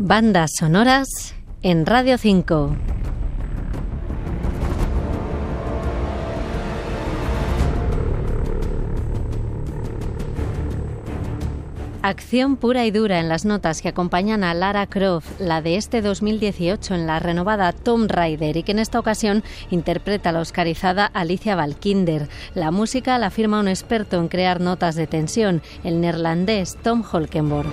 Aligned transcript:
Bandas 0.00 0.52
sonoras 0.56 1.34
en 1.60 1.84
Radio 1.84 2.18
5. 2.18 2.76
Acción 12.02 12.56
pura 12.56 12.86
y 12.86 12.92
dura 12.92 13.18
en 13.18 13.28
las 13.28 13.44
notas 13.44 13.82
que 13.82 13.88
acompañan 13.88 14.44
a 14.44 14.54
Lara 14.54 14.86
Croft, 14.86 15.40
la 15.40 15.62
de 15.62 15.74
este 15.74 16.00
2018 16.00 16.94
en 16.94 17.08
la 17.08 17.18
renovada 17.18 17.72
Tomb 17.72 18.08
Raider 18.08 18.56
y 18.56 18.62
que 18.62 18.70
en 18.70 18.78
esta 18.78 19.00
ocasión 19.00 19.42
interpreta 19.72 20.30
la 20.30 20.38
oscarizada 20.38 21.06
Alicia 21.06 21.56
Valkinder. 21.56 22.28
La 22.54 22.70
música 22.70 23.18
la 23.18 23.30
firma 23.30 23.58
un 23.58 23.66
experto 23.66 24.20
en 24.20 24.28
crear 24.28 24.60
notas 24.60 24.94
de 24.94 25.08
tensión, 25.08 25.60
el 25.82 26.00
neerlandés 26.00 26.78
Tom 26.84 27.02
Holkenborg. 27.02 27.66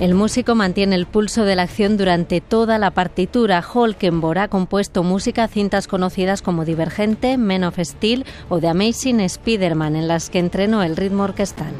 El 0.00 0.14
músico 0.14 0.54
mantiene 0.54 0.96
el 0.96 1.04
pulso 1.04 1.44
de 1.44 1.54
la 1.54 1.64
acción 1.64 1.98
durante 1.98 2.40
toda 2.40 2.78
la 2.78 2.90
partitura. 2.90 3.62
Holkenborg 3.62 4.38
ha 4.38 4.48
compuesto 4.48 5.02
música 5.02 5.44
a 5.44 5.48
cintas 5.48 5.86
conocidas 5.86 6.40
como 6.40 6.64
Divergente, 6.64 7.36
Men 7.36 7.64
of 7.64 7.78
Steel 7.78 8.24
o 8.48 8.60
The 8.60 8.68
Amazing 8.68 9.20
Spider-Man, 9.20 9.96
en 9.96 10.08
las 10.08 10.30
que 10.30 10.38
entrenó 10.38 10.82
el 10.82 10.96
ritmo 10.96 11.24
orquestal. 11.24 11.74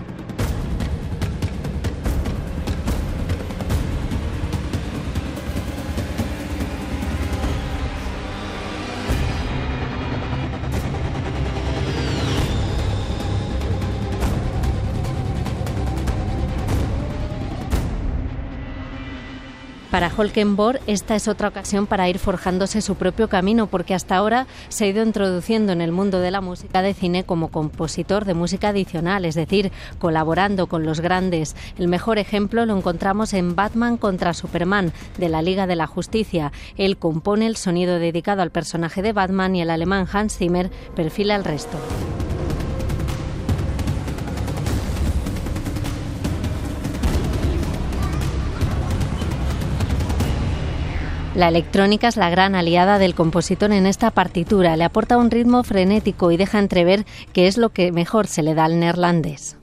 Para 19.90 20.12
Holkenborg 20.16 20.80
esta 20.86 21.16
es 21.16 21.26
otra 21.26 21.48
ocasión 21.48 21.88
para 21.88 22.08
ir 22.08 22.20
forjándose 22.20 22.80
su 22.80 22.94
propio 22.94 23.28
camino 23.28 23.66
porque 23.66 23.94
hasta 23.94 24.16
ahora 24.16 24.46
se 24.68 24.84
ha 24.84 24.88
ido 24.88 25.02
introduciendo 25.02 25.72
en 25.72 25.80
el 25.80 25.90
mundo 25.90 26.20
de 26.20 26.30
la 26.30 26.40
música 26.40 26.80
de 26.80 26.94
cine 26.94 27.24
como 27.24 27.48
compositor 27.48 28.24
de 28.24 28.34
música 28.34 28.68
adicional, 28.68 29.24
es 29.24 29.34
decir, 29.34 29.72
colaborando 29.98 30.68
con 30.68 30.84
los 30.84 31.00
grandes. 31.00 31.56
El 31.76 31.88
mejor 31.88 32.18
ejemplo 32.18 32.66
lo 32.66 32.76
encontramos 32.76 33.34
en 33.34 33.56
Batman 33.56 33.96
contra 33.96 34.32
Superman 34.32 34.92
de 35.18 35.28
la 35.28 35.42
Liga 35.42 35.66
de 35.66 35.76
la 35.76 35.88
Justicia. 35.88 36.52
Él 36.76 36.96
compone 36.96 37.48
el 37.48 37.56
sonido 37.56 37.98
dedicado 37.98 38.42
al 38.42 38.52
personaje 38.52 39.02
de 39.02 39.12
Batman 39.12 39.56
y 39.56 39.62
el 39.62 39.70
alemán 39.70 40.06
Hans 40.12 40.36
Zimmer 40.36 40.70
perfila 40.94 41.34
el 41.34 41.42
resto. 41.42 41.78
La 51.34 51.46
electrónica 51.46 52.08
es 52.08 52.16
la 52.16 52.28
gran 52.28 52.56
aliada 52.56 52.98
del 52.98 53.14
compositor 53.14 53.70
en 53.70 53.86
esta 53.86 54.10
partitura, 54.10 54.76
le 54.76 54.82
aporta 54.82 55.16
un 55.16 55.30
ritmo 55.30 55.62
frenético 55.62 56.32
y 56.32 56.36
deja 56.36 56.58
entrever 56.58 57.06
que 57.32 57.46
es 57.46 57.56
lo 57.56 57.68
que 57.68 57.92
mejor 57.92 58.26
se 58.26 58.42
le 58.42 58.54
da 58.54 58.64
al 58.64 58.80
neerlandés. 58.80 59.59